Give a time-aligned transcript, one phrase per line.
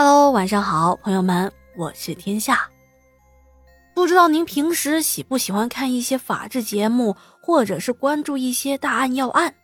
[0.00, 2.70] Hello，晚上好，朋友们，我是天下。
[3.96, 9.56] 不知道您平时喜不喜欢看一些法制节目，或者是关注一些大案要案？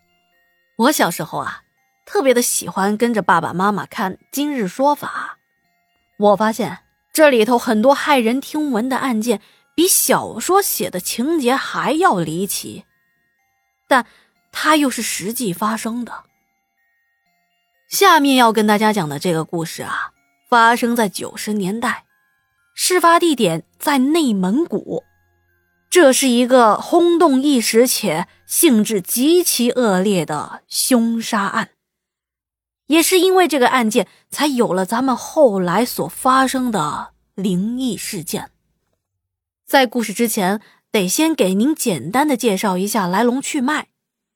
[0.75, 1.63] 我小时候啊，
[2.05, 5.39] 特别的喜欢跟着爸爸妈妈看《今日说法》。
[6.25, 6.81] 我发现
[7.13, 9.41] 这里头很多骇人听闻的案件，
[9.77, 12.85] 比小说写的情节还要离奇，
[13.87, 14.05] 但
[14.51, 16.25] 它又是实际发生的。
[17.89, 20.11] 下面要跟大家讲的这个故事啊。
[20.55, 22.05] 发生在九十年代，
[22.77, 25.03] 事发地点在内蒙古，
[25.91, 31.71] 这是一个轰动一时且性质极其恶劣的凶杀案。
[32.87, 38.53] 也是因为这个案件，才有了咱们后来所发生的灵异事件。
[39.67, 40.61] 在故事之前，
[40.93, 43.89] 得先给您简单的介绍一下来龙去脉，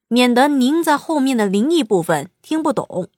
[0.09, 3.09] 免得您在后面的灵异部分听不懂。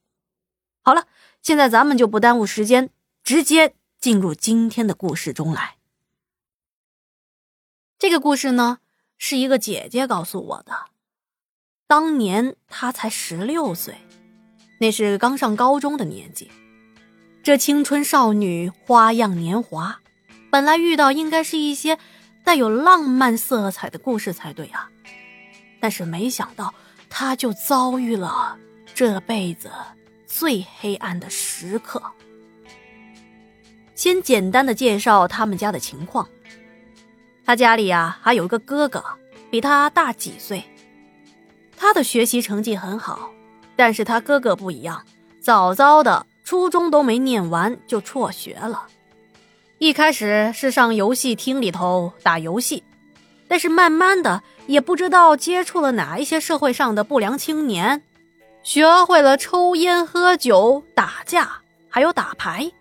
[0.82, 1.06] 好了。
[1.42, 2.90] 现在咱们就不耽误时间，
[3.22, 5.76] 直接进入今天的故事中来。
[7.98, 8.78] 这个故事呢，
[9.18, 10.86] 是一个姐姐告诉我的。
[11.86, 13.96] 当年她才十六岁，
[14.80, 16.50] 那是刚上高中的年纪。
[17.42, 20.00] 这青春少女花样年华，
[20.50, 21.98] 本来遇到应该是一些
[22.44, 24.90] 带有浪漫色彩的故事才对啊，
[25.80, 26.74] 但是没想到
[27.08, 28.58] 她就遭遇了
[28.94, 29.70] 这辈子。
[30.26, 32.00] 最黑暗的时刻。
[34.00, 36.26] 先简单的介绍他们家的情况。
[37.44, 39.04] 他家里呀还有一个哥哥，
[39.50, 40.64] 比他大几岁。
[41.76, 43.30] 他的学习成绩很好，
[43.76, 45.04] 但是他哥哥不一样，
[45.42, 48.86] 早早的初中都没念完就辍学了。
[49.76, 52.82] 一开始是上游戏厅里头打游戏，
[53.48, 58.02] 但是慢慢的也不知道接触了哪一些社会上的不良青年。
[58.62, 61.60] 学会了抽烟、喝酒、打架，
[61.90, 62.72] 还有打牌。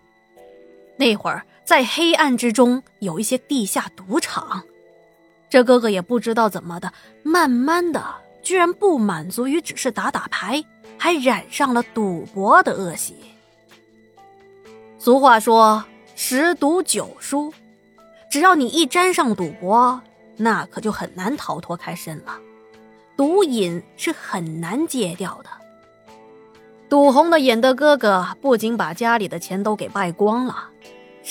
[1.00, 4.62] 那会儿在黑暗之中有一些地下赌场，
[5.48, 8.04] 这哥哥也不知道怎么的，慢慢的
[8.42, 10.62] 居然不满足于只是打打牌，
[10.98, 13.16] 还染上了赌博的恶习。
[14.98, 15.82] 俗话说
[16.14, 17.50] “十赌九输”，
[18.30, 20.02] 只要你一沾上赌博，
[20.36, 22.38] 那可就很难逃脱开身了。
[23.16, 25.48] 毒瘾是很难戒掉的。
[26.90, 30.68] 赌红了眼的哥哥不仅把家里的钱都给败光了，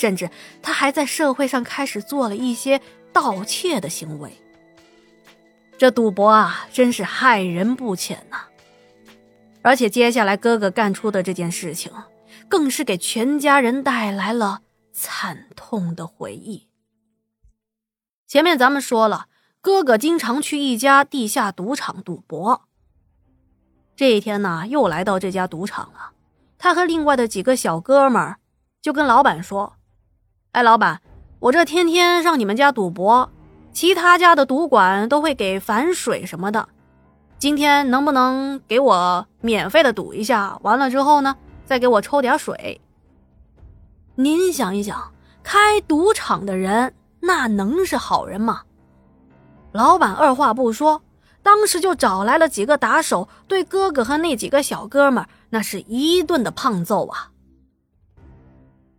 [0.00, 0.30] 甚至
[0.62, 2.80] 他还在社会上开始做了一些
[3.12, 4.32] 盗窃的行为。
[5.76, 8.44] 这赌博啊，真是害人不浅呐！
[9.60, 11.92] 而且接下来哥哥干出的这件事情，
[12.48, 16.66] 更是给全家人带来了惨痛的回忆。
[18.26, 19.26] 前面咱们说了，
[19.60, 22.62] 哥哥经常去一家地下赌场赌博。
[23.94, 26.12] 这一天呢，又来到这家赌场了。
[26.56, 28.38] 他和另外的几个小哥们儿
[28.80, 29.76] 就跟老板说
[30.52, 31.00] ：“哎，老板，
[31.38, 33.30] 我这天天上你们家赌博，
[33.72, 36.68] 其他家的赌馆都会给反水什么的，
[37.38, 40.58] 今天能不能给我免费的赌一下？
[40.62, 42.80] 完了之后呢，再给我抽点水。”
[44.16, 45.12] 您想一想，
[45.44, 48.62] 开赌场的人那能是好人吗？
[49.70, 51.00] 老板二话不说。
[51.42, 57.30] 当时就找来了几个打手，对哥哥和那几个小哥们那是一顿的胖揍啊。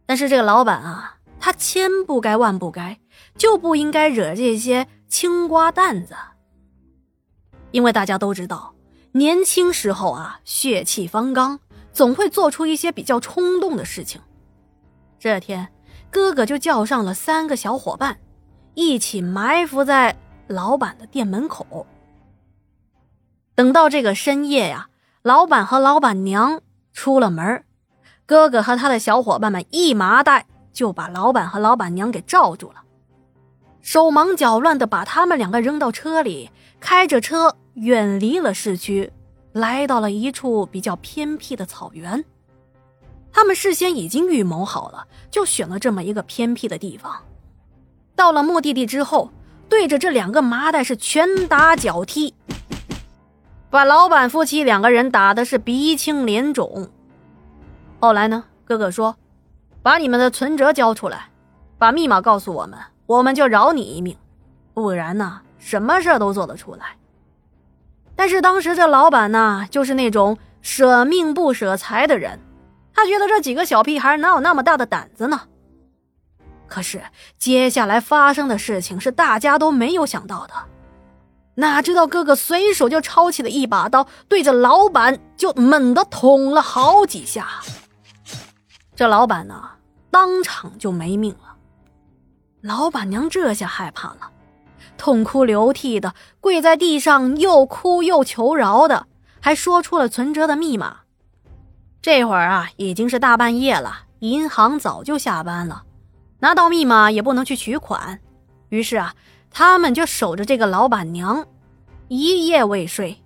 [0.07, 2.99] 但是这个老板啊，他千不该万不该，
[3.35, 6.15] 就不应该惹这些青瓜蛋子。
[7.71, 8.75] 因为大家都知道，
[9.13, 11.59] 年轻时候啊，血气方刚，
[11.91, 14.21] 总会做出一些比较冲动的事情。
[15.19, 15.69] 这天，
[16.11, 18.19] 哥哥就叫上了三个小伙伴，
[18.75, 20.15] 一起埋伏在
[20.47, 21.87] 老板的店门口。
[23.55, 24.89] 等到这个深夜呀，
[25.23, 26.61] 老板和老板娘
[26.93, 27.63] 出了门，
[28.27, 32.81] 哥哥和他的小伙伴们一麻袋就把老板和老板娘给罩住了，
[33.81, 36.49] 手忙脚乱的把他们两个扔到车里，
[36.79, 39.11] 开着车远离了市区，
[39.53, 42.23] 来到了一处比较偏僻的草原。
[43.33, 47.13] 他们事先已经预谋好了，就选了这么一个偏僻的地方。
[48.15, 49.31] 到了目的地之后，
[49.69, 52.33] 对着这两个麻袋是拳打脚踢。
[53.69, 56.89] 把老板夫妻两个人打的是鼻青脸肿。
[58.01, 59.15] 后来呢，哥哥说
[59.83, 61.29] ：“把你们的存折交出来，
[61.77, 64.15] 把密码告诉我们，我们就饶你一命。
[64.73, 66.97] 不然呢，什么事都做得出来。”
[68.15, 72.39] 但是当时这老板呢，就是那种舍命不舍财的人，
[72.93, 75.41] 他觉得这几个小屁孩哪有那么大的胆子呢？
[76.67, 77.01] 可是
[77.37, 80.53] 接下来发生的事情是大家都没有想到的。
[81.55, 87.47] 哪知道哥哥随手就抄起了一把刀，对着老板就猛地捅了好几下。
[89.01, 89.67] 这老板呢，
[90.11, 91.55] 当场就没命了。
[92.61, 94.29] 老板娘这下害怕了，
[94.95, 99.07] 痛哭流涕的跪在地上，又哭又求饶的，
[99.39, 100.97] 还说出了存折的密码。
[101.99, 105.81] 这会儿啊，已经是大半夜了，银行早就下班了，
[106.37, 108.19] 拿到密码也不能去取款。
[108.69, 109.15] 于是啊，
[109.49, 111.43] 他们就守着这个老板娘，
[112.07, 113.19] 一夜未睡。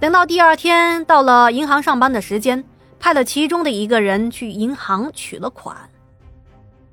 [0.00, 2.64] 等到第二天到了银行上班的时间，
[2.98, 5.76] 派了其中的一个人去银行取了款。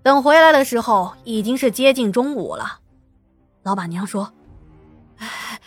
[0.04, 2.80] 等回来的时候，已经是接近中午了。
[3.64, 4.32] 老板娘说
[5.18, 5.60] ：“哎，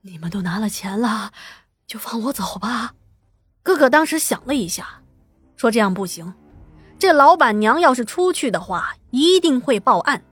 [0.00, 1.32] 你们都拿了钱了，
[1.86, 2.94] 就放我走吧。”
[3.62, 5.02] 哥哥当时想了一下，
[5.56, 6.32] 说：“这样不行，
[6.98, 10.22] 这老板娘要是出去的话，一定会报案。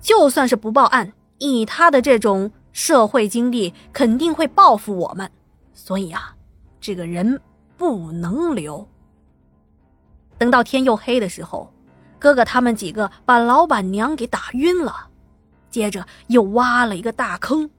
[0.00, 5.30] 就算是不报案，以他的这种社会经历，肯定会报复我们。
[5.72, 6.34] 所以啊，
[6.80, 7.40] 这个人
[7.78, 8.86] 不能留。”
[10.36, 11.72] 等到天又黑的时候。
[12.20, 15.06] 哥哥他们几个把老板娘给打晕了，
[15.70, 17.70] 接着又挖了一个大坑，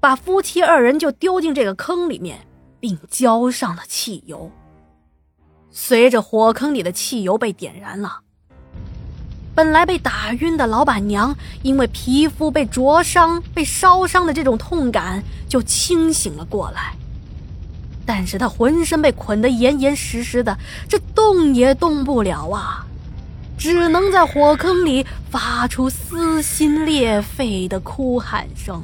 [0.00, 2.46] 把夫妻二人就丢进这个坑里面，
[2.80, 4.50] 并浇上了汽油。
[5.70, 8.20] 随着火坑里的汽油被点燃了，
[9.54, 16.96] 本来被打晕的老板娘因为皮肤被灼伤、被烧伤的这种痛感，就清醒了过来。
[18.08, 20.56] 但是他浑身被捆得严严实实的，
[20.88, 22.86] 这动也动不了啊。
[23.58, 28.82] 只能在火坑里发出撕心裂肺的哭喊声。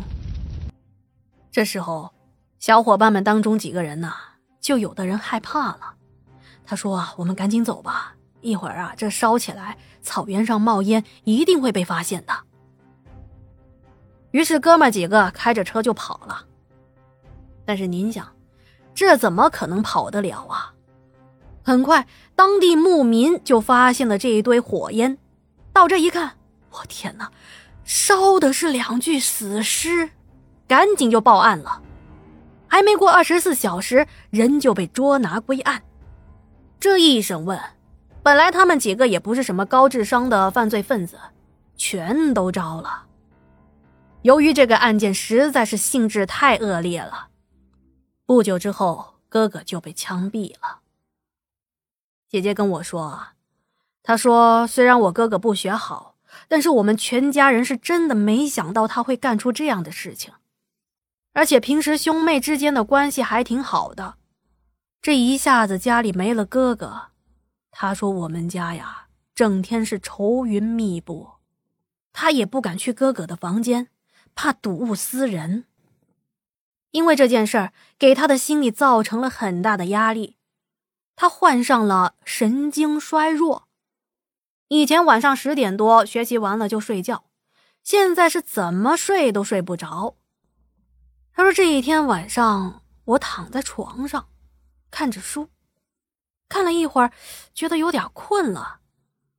[1.50, 2.12] 这时候，
[2.58, 4.12] 小伙伴们当中几个人呢，
[4.60, 5.94] 就有的人害怕了。
[6.66, 12.34] 他说：“，我们赶紧走吧，一会儿啊，这烧起来，草原上冒烟，一定会被发现的。”
[14.32, 16.44] 于是，哥们几个开着车就跑了。
[17.64, 18.26] 但是您想，
[18.94, 20.72] 这怎么可能跑得了啊？
[21.62, 22.06] 很快，
[22.36, 25.18] 当地牧民就发现了这一堆火焰，
[25.72, 26.32] 到这一看，
[26.70, 27.30] 我天哪，
[27.84, 30.10] 烧的是两具死尸，
[30.68, 31.80] 赶紧就报案了。
[32.68, 35.82] 还没过二十四小时，人就被捉拿归案。
[36.78, 37.58] 这一审问，
[38.22, 41.18] 本来他们几个也不是什么高智商的犯罪分子，
[41.76, 43.04] 全都招了。
[44.22, 47.28] 由于这个案件实在是性质太恶劣了，
[48.26, 50.80] 不久之后，哥哥就被枪毙了。
[52.28, 53.28] 姐姐跟我说，
[54.02, 56.16] 她说虽然我哥哥不学好，
[56.48, 60.32] 但是我们全家人是真的没想到他会干出这样的事情，
[61.34, 64.16] 而且平时兄妹之间的关系还挺好的，
[65.02, 67.08] 这一下子家里没了哥哥，
[67.70, 71.32] 她说我们家呀整天是愁云密布，
[72.12, 73.88] 她也不敢去哥哥的房间，
[74.34, 75.66] 怕睹物思人，
[76.94, 80.36] 因为这件事儿给他的心里造成了很大的压力。
[81.16, 83.66] 他患上了神经衰弱，
[84.68, 87.24] 以前晚上十点多学习完了就睡觉，
[87.82, 90.16] 现在是怎么睡都睡不着。
[91.32, 94.28] 他说这一天晚上我躺在床上，
[94.92, 95.48] 看着书，
[96.48, 97.10] 看了一会儿，
[97.52, 98.78] 觉得有点困了，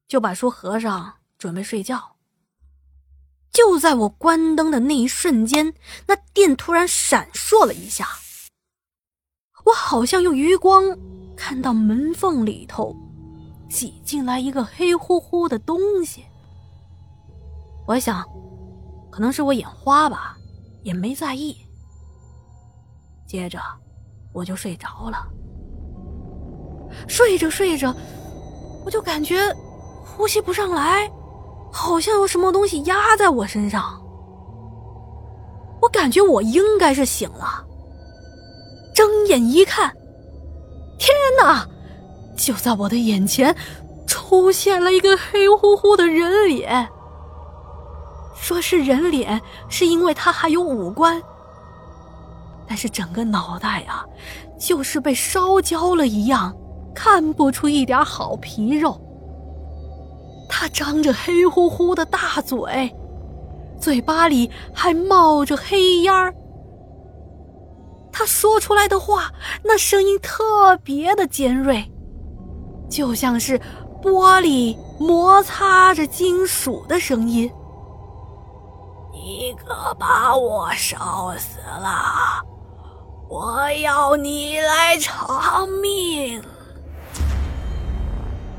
[0.09, 2.14] 就把书合上准备睡觉。
[3.55, 5.73] 就在我关灯的那一瞬间，
[6.07, 8.05] 那电突然闪烁了一下，
[9.63, 10.83] 我好像用余光。
[11.37, 12.95] 看到门缝里头
[13.69, 16.25] 挤进来一个黑乎乎的东西，
[17.87, 18.25] 我想，
[19.09, 20.37] 可能是我眼花吧，
[20.83, 21.55] 也没在意。
[23.25, 23.59] 接着，
[24.33, 25.27] 我就睡着了。
[27.07, 27.95] 睡着睡着，
[28.85, 29.37] 我就感觉
[30.05, 31.09] 呼吸不上来，
[31.75, 34.01] 好像有什么东西压在我身上。
[35.81, 37.65] 我感觉我应该是醒了，
[38.93, 39.93] 睁眼一看。
[40.97, 41.67] 天哪！
[42.37, 43.53] 就在我的眼前，
[44.07, 46.87] 出现了一个黑乎乎的人脸。
[48.33, 51.21] 说是人脸，是因为他还有五官，
[52.65, 54.05] 但是整个脑袋啊，
[54.57, 56.55] 就是被烧焦了一样，
[56.95, 58.99] 看不出一点好皮肉。
[60.47, 62.95] 他张着黑乎乎的大嘴，
[63.79, 66.33] 嘴巴里还冒着黑烟儿。
[68.11, 69.31] 他说出来的话，
[69.63, 71.83] 那声音特别的尖锐，
[72.89, 73.59] 就像是
[74.01, 77.51] 玻璃摩擦着金属的声音。
[79.11, 82.41] 你可把我烧死了，
[83.27, 86.41] 我要你来偿命！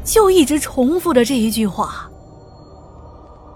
[0.07, 2.11] 就一直重复着这一句话。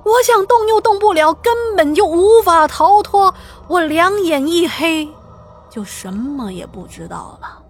[0.05, 3.33] 我想动又动不了，根本就无法逃脱。
[3.69, 5.09] 我两眼一黑。
[5.71, 7.63] 就什么也不知道了。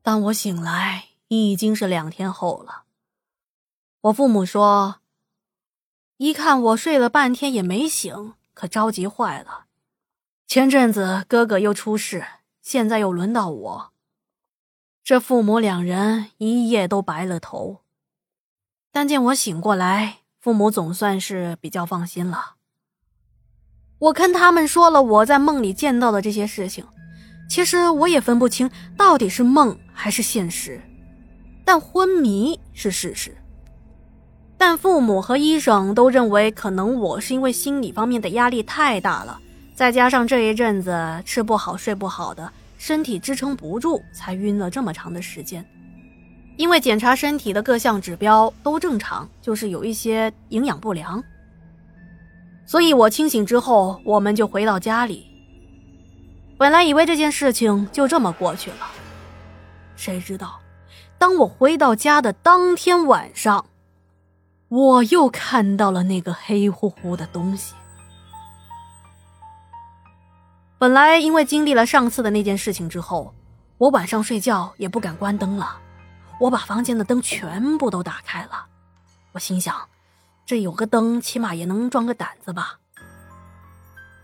[0.00, 2.84] 当我醒来，已经是两天后了。
[4.02, 4.96] 我父母说，
[6.18, 9.64] 一看我睡了半天也没醒，可着急坏了。
[10.46, 12.24] 前阵子哥哥又出事，
[12.62, 13.92] 现在又轮到我，
[15.04, 17.82] 这父母两人一夜都白了头。
[18.90, 22.54] 但见我醒过来，父母总算是比较放心了。
[23.98, 26.86] 我跟他们说了我在梦里见到的这些事情，
[27.50, 30.80] 其实我也分不清到底是梦还是现实，
[31.66, 33.36] 但昏迷是事实。
[34.56, 39.38] 但父母和医生都认为，可能我是因为心理方面的压力太大了，
[39.74, 42.50] 再加上这一阵子吃不好睡不好的，
[42.86, 45.64] 身体支撑不住，才晕了这么长的时间。
[46.58, 51.24] 因为检查身体的各项指标都正常，就是有一些营养不良。
[52.66, 55.24] 所以我清醒之后，我们就回到家里。
[56.58, 58.86] 本来以为这件事情就这么过去了，
[59.96, 60.60] 谁知道，
[61.16, 63.64] 当我回到家的当天晚上，
[64.68, 67.72] 我又看到了那个黑乎乎的东西。
[70.78, 73.34] 本来因为经历了上次的那件事情之后，
[73.78, 75.78] 我晚上睡觉也不敢关灯了，
[76.40, 78.66] 我把房间的灯全部都打开了。
[79.32, 79.74] 我心想。
[80.46, 82.78] 这有个灯，起码也能壮个胆子吧。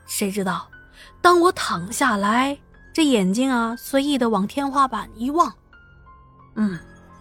[0.07, 0.69] 谁知道，
[1.23, 2.59] 当我躺下来，
[2.93, 5.51] 这眼睛啊，随意的往天花板一望，
[6.57, 6.79] 嗯，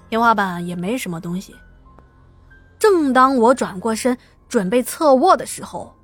[0.10, 1.56] 天花板也没什么东西。
[2.78, 4.18] 正当我转过身
[4.50, 5.96] 准备侧卧的时候，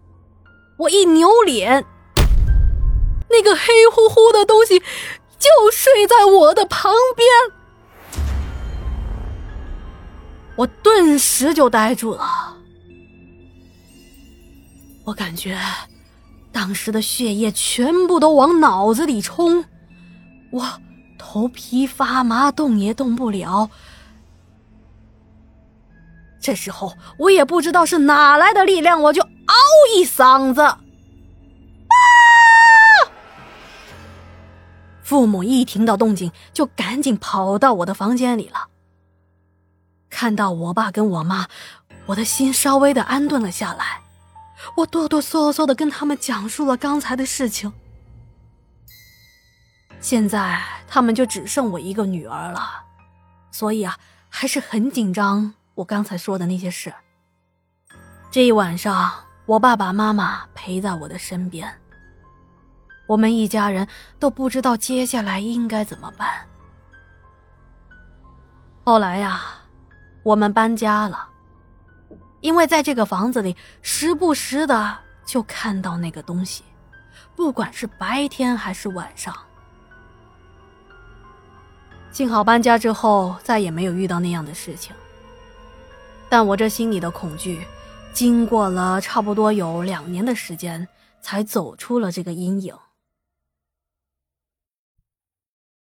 [0.77, 1.85] 我一扭脸，
[3.35, 8.23] 那个黑乎乎的东西就睡在我的旁边，
[10.55, 12.55] 我顿时就呆住了。
[15.03, 15.59] 我感觉，
[16.53, 19.65] 当时的血液全部都往脑子里冲，
[20.51, 20.65] 我
[21.17, 23.69] 头皮发麻，动也动不了。
[26.41, 29.27] 这时候，我也不知道是哪来的力量，我就嗷
[29.95, 30.75] 一嗓子，
[35.05, 38.69] 父母一听到动静，就赶紧跑到我的房间里了。
[40.09, 41.47] 看到我爸跟我妈，
[42.07, 44.01] 我的心稍微的安顿了下来。
[44.77, 47.71] 我哆哆嗦嗦的跟他们讲述了刚才的事情。
[49.99, 52.83] 现在他们就只剩我一个女儿了，
[53.51, 53.95] 所以啊，
[54.27, 55.53] 还是很紧张。
[55.75, 56.91] 我刚才说的那些事。
[58.31, 59.11] 这一晚上，
[59.45, 61.71] 我爸爸妈妈陪在我的身边。
[63.07, 63.87] 我们一家人
[64.19, 66.27] 都不知道接下来应该怎么办。
[68.83, 69.41] 后来呀，
[70.23, 71.29] 我们搬家了。
[72.41, 74.95] 因为在这个房子里，时不时的
[75.25, 76.63] 就看到那个东西，
[77.35, 79.35] 不管是白天还是晚上。
[82.11, 84.95] 幸好搬家之后再也没有遇到那样的事情，
[86.29, 87.65] 但我这心里的恐惧，
[88.13, 90.87] 经过了差不多有两年的时间，
[91.21, 92.73] 才走出了这个阴影。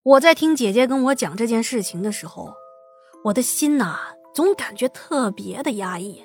[0.10, 2.52] 我在听姐姐跟我讲这件事情的时候，
[3.24, 3.96] 我的心呐，
[4.34, 6.24] 总感觉特别的压抑。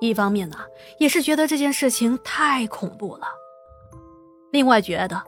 [0.00, 0.56] 一方面呢，
[0.98, 3.26] 也是觉得这件事情太恐怖了；
[4.50, 5.22] 另外觉得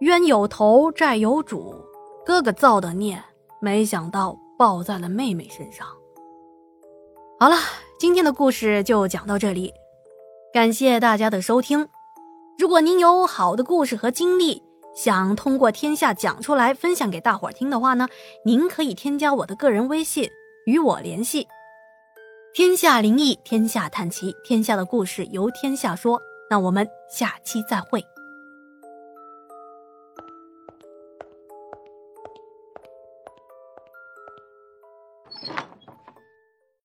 [0.00, 1.74] 冤有头债有主，
[2.24, 3.22] 哥哥造的孽，
[3.60, 5.86] 没想到报在了妹妹身上。
[7.38, 7.56] 好了，
[7.98, 9.74] 今天的故事就讲到这里，
[10.50, 11.86] 感谢大家的收听。
[12.58, 14.62] 如果您有好的故事和经历，
[14.94, 18.08] 想通过天下讲出来分享给大伙儿听的话呢，
[18.44, 20.28] 您可以添加我的个人微信
[20.66, 21.46] 与我联系。
[22.54, 26.20] 天下灵异，天下探奇，天下的故事由天下说。
[26.50, 28.11] 那我们下期再会。